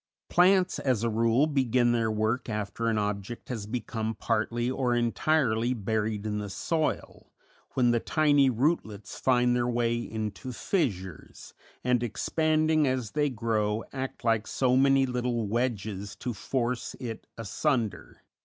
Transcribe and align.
Plants, 0.29 0.79
as 0.79 1.03
a 1.03 1.11
rule, 1.11 1.45
begin 1.45 1.91
their 1.91 2.09
work 2.09 2.49
after 2.49 2.87
an 2.87 2.97
object 2.97 3.49
has 3.49 3.67
become 3.67 4.15
partly 4.15 4.67
or 4.71 4.95
entirely 4.95 5.75
buried 5.75 6.25
in 6.25 6.39
the 6.39 6.49
soil, 6.49 7.31
when 7.75 7.91
the 7.91 7.99
tiny 7.99 8.49
rootlets 8.49 9.19
find 9.19 9.55
their 9.55 9.67
way 9.67 9.95
into 9.99 10.53
fissures, 10.53 11.53
and, 11.83 12.01
expanding 12.01 12.87
as 12.87 13.11
they 13.11 13.29
grow, 13.29 13.83
act 13.93 14.23
like 14.23 14.47
so 14.47 14.75
many 14.75 15.05
little 15.05 15.45
wedges 15.47 16.15
to 16.15 16.33
force 16.33 16.95
it 16.99 17.27
asunder. 17.37 18.23